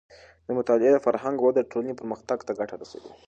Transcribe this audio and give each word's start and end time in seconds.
د 0.47 0.47
مطالعې 0.57 0.91
د 0.93 0.97
فرهنګ 1.05 1.37
وده 1.41 1.61
د 1.63 1.67
ټولنې 1.71 1.93
پرمختګ 1.99 2.39
ته 2.47 2.51
ګټه 2.59 2.75
رسوي. 2.81 3.11